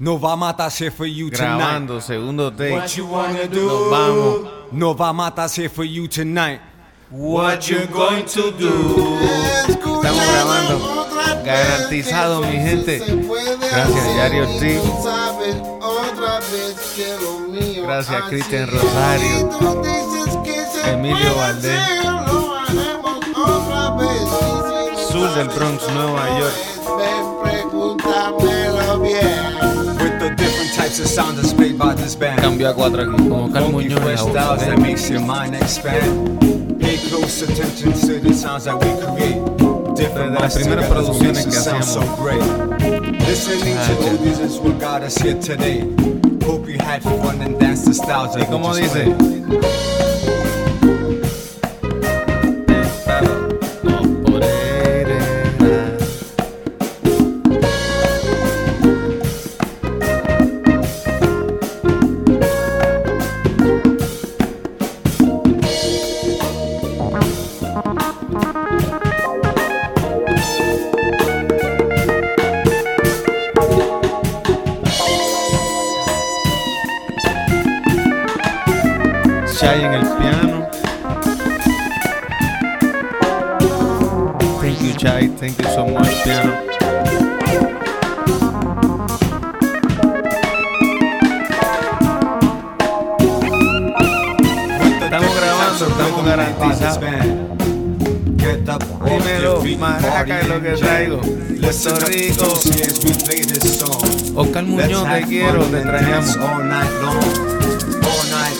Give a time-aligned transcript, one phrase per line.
[0.00, 1.58] No va a matarse for you tonight.
[1.58, 2.72] Grabando, segundo take.
[2.72, 3.90] What you wanna Nos do?
[3.90, 4.48] vamos.
[4.72, 6.62] No va a matarse for you tonight.
[7.10, 9.18] What you going to do?
[9.68, 11.44] Estamos grabando.
[11.44, 12.98] Garantizado, mi gente.
[12.98, 14.80] Gracias, Yari Ortiz.
[17.82, 19.50] Gracias, Cristian Rosario.
[20.86, 21.80] Emilio Valdés.
[25.10, 26.79] Sur del Bronx, Nueva York.
[30.90, 32.40] Types of sounds displayed by this band.
[32.40, 35.54] Cambio a cuatro aquí, como Carl Muñoz y fresh la styles that makes your mind
[35.54, 36.40] expand.
[36.80, 39.38] Pay close attention to the sounds that we create.
[39.94, 41.94] Different Desde las minds primeras together producciones makes que sound hacíamos.
[41.94, 42.42] so great.
[43.20, 45.80] Listening to oldies is what got us here today.
[46.44, 49.14] Hope you had fun and danced the styles that ¿Y cómo dice?
[85.00, 85.28] Chai.
[85.28, 86.52] Thank you so much, piano.
[95.02, 97.00] Estamos grabando, estamos garantizados.
[99.06, 101.20] Dímelo, maraca es lo que traigo.
[101.22, 102.60] Puerto Rico.
[104.36, 107.59] Oscar Muñoz, te quiero, te extrañamos.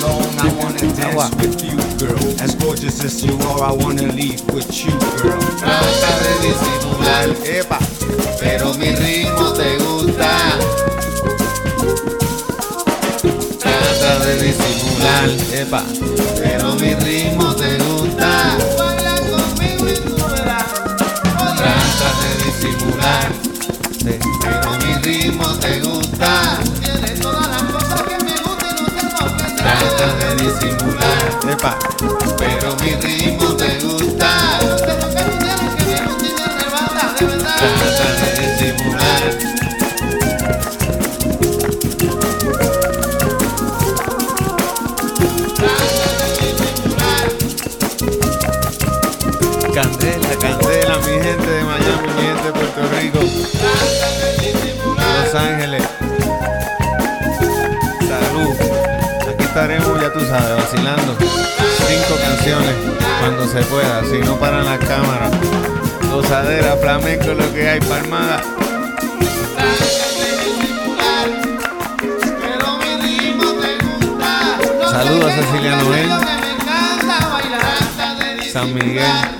[0.00, 0.22] Long.
[0.38, 2.42] I wanna dance with you, girl.
[2.42, 5.38] As gorgeous as you are, I wanna leave with you, girl.
[5.58, 7.78] Trata de disimular, Epa.
[8.40, 10.30] pero mi ritmo te gusta.
[13.58, 15.82] Trata de disimular, Epa.
[16.40, 18.56] pero mi ritmo te gusta.
[18.78, 20.72] Baila conmigo y tú verás.
[21.56, 23.32] Trata de disimular,
[24.04, 26.60] pero mi ritmo te gusta.
[29.98, 31.78] Trata de disimular, Epa.
[32.38, 34.30] pero mi ritmo te gusta.
[37.18, 39.18] Trata de disimular.
[49.74, 53.20] Candela, candela, mi gente de Miami, mi gente de Puerto Rico.
[55.22, 55.82] Los Ángeles.
[58.08, 58.56] Salud.
[59.28, 59.87] Aquí estaremos,
[60.28, 61.16] sabes, vacilando.
[61.18, 62.74] Cinco canciones
[63.20, 65.32] cuando se pueda, si no paran las cámaras.
[66.10, 68.42] Gozadera, flamenco, lo que hay, palmada.
[74.90, 76.10] Saludos a Cecilia Noel.
[78.52, 79.04] San Miguel.
[79.04, 79.38] disimular,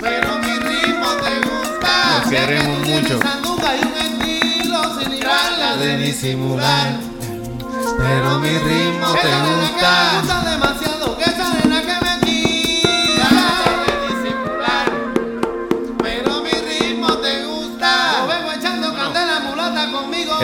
[0.00, 2.20] Pero mi ritmo te gusta.
[2.20, 3.18] Los queremos mucho.
[5.78, 7.10] de disimular.
[7.98, 9.59] Pero mi ritmo te gusta.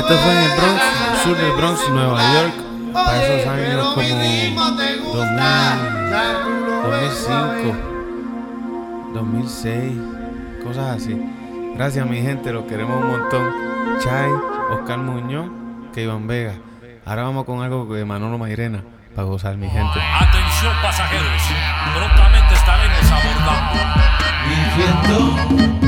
[0.09, 0.83] Esto fue en el Bronx,
[1.25, 2.33] sur del de Bronx, Nueva.
[2.33, 2.55] York.
[2.93, 5.19] Para esos años como mi ritmo te gusta.
[5.19, 6.51] 2000, Ya tú
[6.83, 7.75] lo ves 2005, suave.
[9.15, 9.93] 2006,
[10.63, 11.21] cosas así.
[11.75, 13.51] Gracias mi gente, los queremos un montón.
[14.05, 14.31] Chai,
[14.71, 15.51] Oscar Muñoz,
[15.93, 16.55] que Iván Vega.
[17.05, 20.01] Ahora vamos con algo de Manolo Mairena para gozar mi gente.
[20.21, 21.43] Atención pasajeros,
[21.97, 23.81] prontamente estaremos abordando.
[24.47, 25.86] Mi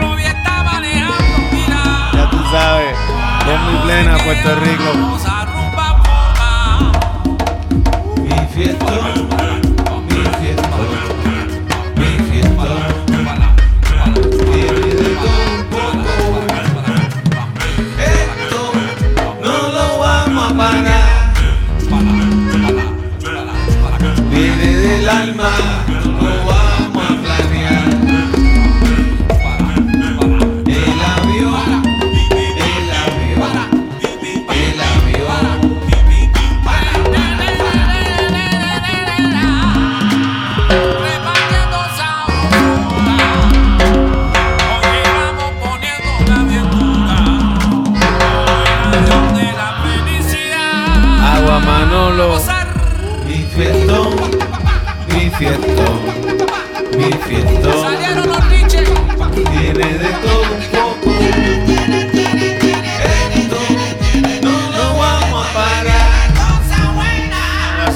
[0.00, 1.24] Robbie está manejando.
[1.52, 2.96] Mira, Ya tú sabes,
[3.44, 5.35] con mi plena Puerto Rico.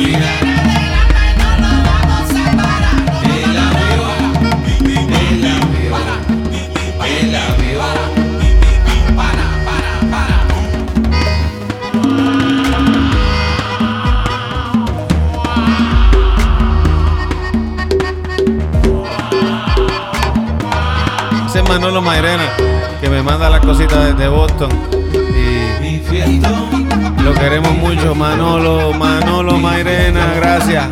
[21.68, 22.44] Manolo Mairena,
[23.00, 25.09] que me manda las cositas desde Boston.
[27.22, 30.88] Lo queremos mucho, Manolo, Manolo Mairena, gracias.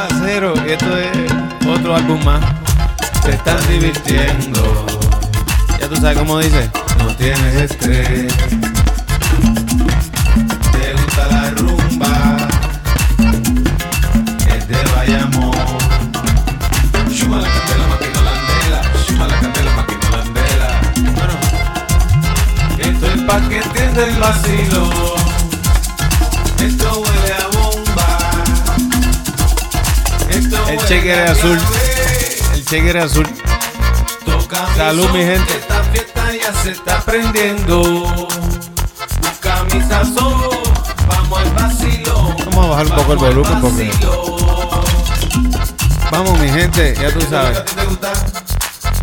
[0.00, 1.10] Aguacero, y esto es
[1.68, 2.40] otro álbum más.
[3.22, 4.86] Se están divirtiendo.
[5.78, 6.70] Ya tú sabes cómo dice.
[6.98, 8.32] No tienes estrés.
[10.72, 12.48] Te gusta la rumba.
[14.48, 15.52] Es de Bayamón.
[17.10, 18.80] Shuma la candela, maquino landela.
[19.06, 20.80] Shuma la candela, maquino landela.
[21.14, 21.34] Bueno,
[22.78, 24.82] esto es pa' que entienda el vacilo.
[26.58, 27.09] Esto huele
[30.70, 31.58] El cheque era azul.
[32.54, 33.26] El cheque era azul.
[34.24, 35.52] Toca Salud, mi gente.
[35.52, 37.82] Esta fiesta ya se está prendiendo.
[37.82, 40.50] Busca mi sazón,
[41.08, 42.34] vamos al vacilo.
[42.46, 43.90] Vamos a bajar un poco el volumen porque-
[46.10, 47.58] Vamos, mi gente, ya tú sabes.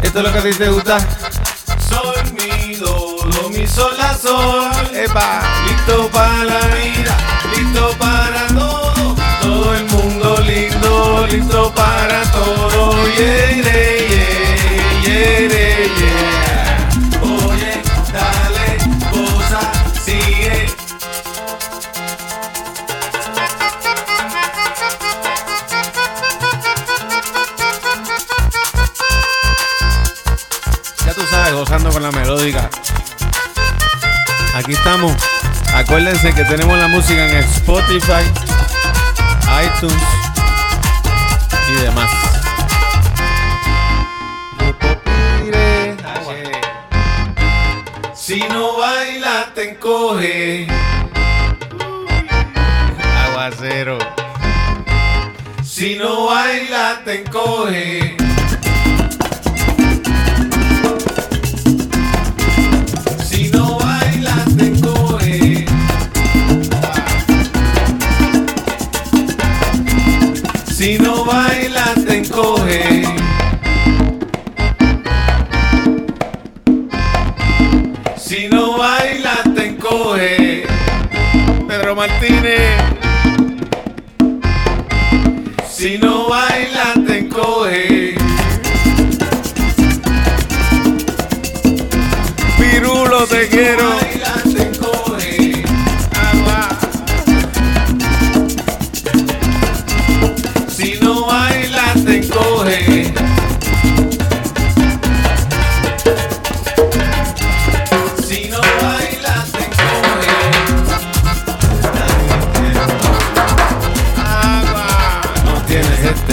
[0.02, 0.98] ¿Esto es lo que a ti te gusta?
[0.98, 1.88] Lo.
[1.90, 4.72] Sol, mi, do, do, mi, sol, la, sol.
[4.94, 5.42] ¡Epa!
[5.68, 7.06] Listo para la vida,
[11.32, 12.94] listo para todo.
[13.18, 13.98] Yeah, yeah,
[15.04, 16.90] yeah, yeah.
[17.22, 17.82] Oye,
[18.14, 18.78] dale,
[19.12, 19.62] goza,
[20.06, 20.68] sigue.
[31.06, 32.70] Ya tú sabes, gozando con la melódica.
[34.56, 35.14] Aquí estamos.
[35.74, 38.24] Acuérdense que tenemos la música en Spotify,
[39.64, 40.27] iTunes
[41.69, 42.12] y demás.
[48.14, 50.68] Si no baila, te encoge.
[53.26, 53.97] Aguacero.
[55.64, 58.27] Si no baila, te encoge.
[78.18, 80.66] Si no baila, te encoge.
[81.68, 82.76] Pedro Martínez.
[85.69, 87.17] Si no baila, te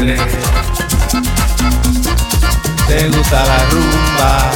[0.04, 0.12] Te
[3.08, 4.50] gusta la rumba.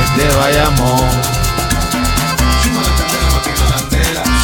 [0.00, 1.10] Es de Bayamón.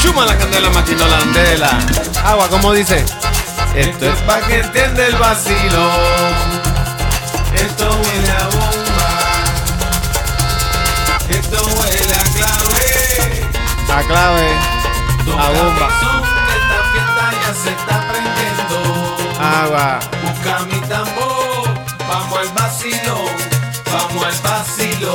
[0.03, 1.79] Chuma la candela, maquino landela.
[2.25, 3.07] Agua, ¿cómo dice?
[3.77, 5.93] Esto es pa' que entienda el vacilo.
[7.55, 9.09] Esto huele a bomba.
[11.29, 13.47] Esto huele a clave.
[13.95, 14.49] A clave.
[15.39, 15.89] A bomba.
[19.50, 19.99] Agua.
[20.23, 21.69] Busca mi tambor.
[22.09, 23.16] Vamos al vacilo.
[23.92, 25.14] Vamos al vacilo.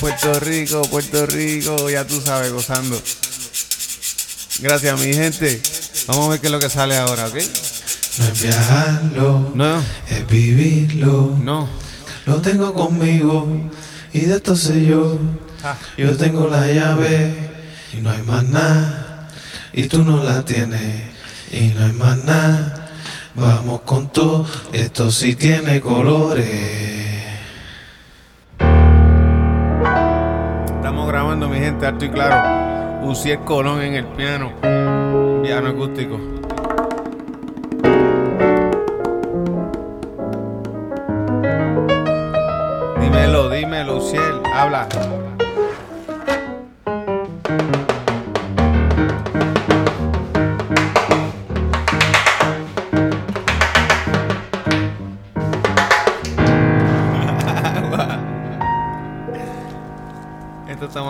[0.00, 3.00] Puerto Puerto Rico, Puerto Rico, ya tú sabes, gozando.
[4.60, 5.60] Gracias, mi gente.
[6.06, 7.34] Vamos a ver qué es lo que sale ahora, ¿ok?
[8.18, 11.36] No es viajarlo, No, es vivirlo.
[11.42, 11.68] no.
[12.26, 13.46] Lo tengo conmigo
[14.12, 15.18] y de esto sé yo.
[15.96, 17.34] Yo tengo la llave
[17.92, 19.28] y no hay más nada.
[19.72, 21.04] Y tú no la tienes
[21.50, 22.88] y no hay más nada.
[23.34, 27.14] Vamos con todo, esto sí tiene colores.
[30.76, 33.06] Estamos grabando, mi gente, alto y claro.
[33.06, 34.52] Uciel Colón en el piano.
[35.42, 36.20] Piano acústico.
[43.00, 44.40] Dímelo, dímelo, Uciel.
[44.54, 44.88] Habla.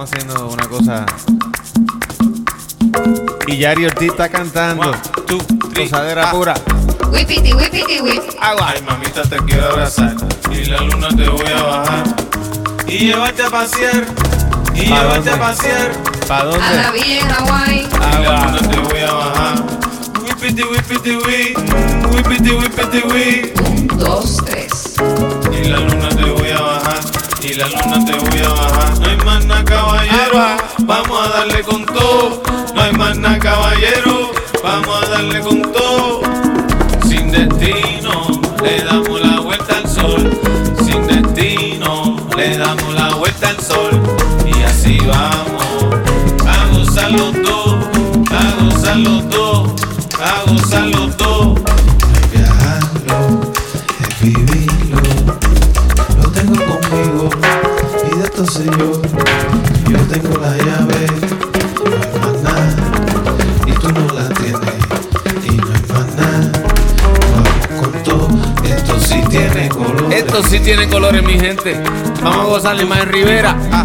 [0.05, 1.07] Estamos haciendo una cosa.
[3.47, 4.93] Y Yari Ortiz está cantando.
[5.27, 5.39] Tú,
[5.75, 6.55] Gozadera pura.
[7.11, 8.23] Whippity, whippity, whip.
[8.41, 8.71] Agua.
[8.75, 10.15] Ay, mamita, te quiero abrazar
[10.51, 12.05] y la luna te voy a bajar
[12.87, 14.05] y llevarte a pasear
[14.75, 15.31] y ¿Pa' llevarte dónde?
[15.31, 15.93] a pasear
[16.29, 16.99] ¿Para A la dónde?
[17.01, 17.81] villa en Hawái.
[17.81, 18.47] y la Agua.
[18.47, 19.63] luna te voy a bajar.
[20.25, 21.59] Whippity, whippity, whip,
[22.15, 23.61] whippity, whippity, whip.
[23.69, 24.95] Un, dos, tres.
[25.53, 26.44] Y la luna te voy a bajar,
[27.45, 28.99] y la luna te voy a bajar.
[29.01, 32.43] No hay más nada, caballero, vamos a darle con todo.
[32.75, 34.31] No hay más nada, caballero,
[34.63, 36.23] vamos a darle con todo.
[37.07, 38.29] Sin destino,
[38.63, 40.31] le damos la vuelta al sol.
[40.85, 44.01] Sin destino, le damos la vuelta al sol.
[44.47, 45.97] Y así vamos
[46.47, 47.77] a gozar los dos,
[48.31, 49.71] a gozar los dos,
[50.21, 51.64] a gozar los dos.
[70.65, 71.79] Esto sí tiene colores, mi gente.
[72.23, 73.55] Vamos a gozarle más en Rivera.
[73.71, 73.85] Ah,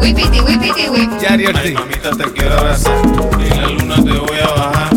[0.00, 1.10] Whippity, whippity, whip.
[1.20, 1.74] Yari Ay, Ortiz.
[1.74, 2.96] mamita, te quiero abrazar
[3.38, 4.90] y la luna te voy a bajar.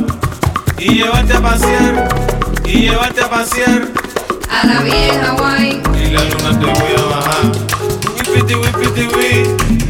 [0.79, 2.09] Y llevarte a pasear,
[2.65, 3.87] y llevarte a pasear.
[4.49, 5.83] A la en Hawái.
[5.93, 7.51] Y la luna te voy a bajar.
[8.17, 9.47] Whippity, whippity, whip.
[9.61, 9.84] Whippity,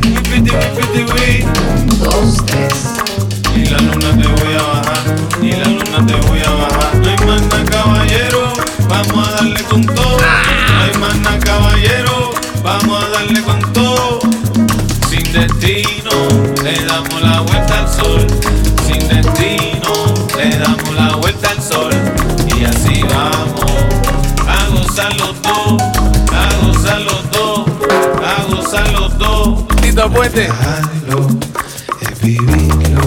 [28.75, 29.67] a gozar los dos.
[29.82, 30.41] Tito Puente.
[30.41, 31.27] Dejarlo
[32.01, 33.01] es vivirlo.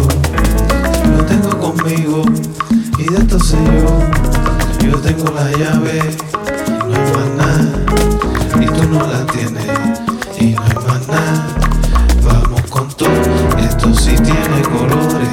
[1.16, 2.22] Lo tengo conmigo
[2.98, 4.88] y de esto sé yo.
[4.88, 6.00] Yo tengo la llave,
[6.88, 7.84] no hay más nada.
[8.60, 9.66] Y tú no la tienes
[10.38, 11.46] y no hay más nada.
[12.22, 13.10] Vamos con todo,
[13.58, 15.28] esto sí tiene colores.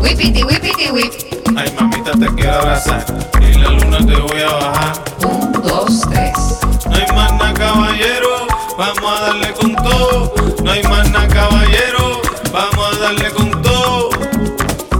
[0.00, 1.12] Whippity, whippity, whip.
[1.56, 3.04] Ay, mamita, te quiero abrazar
[3.40, 5.13] y la luna te voy a bajar.
[9.64, 10.34] Con todo.
[10.62, 12.20] No hay más nada, caballero,
[12.52, 14.10] vamos a darle con todo.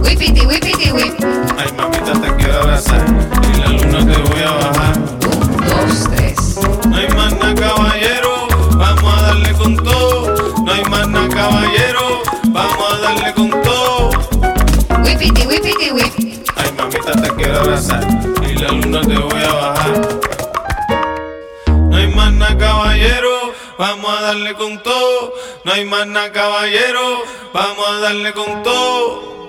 [0.01, 1.13] Whippity, whippity, whip.
[1.57, 3.05] Ay, mamita, te quiero abrazar
[3.53, 4.97] y la luna te voy a bajar.
[4.97, 6.57] Un, dos, tres.
[6.89, 10.53] No hay más nada, caballero, vamos a darle con todo.
[10.65, 14.09] No hay más nada, caballero, vamos a darle con todo.
[15.03, 16.13] Whippity, whippity, whip.
[16.55, 18.03] Ay, mamita, te quiero abrazar
[18.49, 20.01] y la luna te voy a bajar.
[21.67, 23.29] No hay más nada, caballero,
[23.77, 25.33] vamos a darle con todo.
[25.63, 29.44] No hay más nada, caballero, vamos a darle con todo.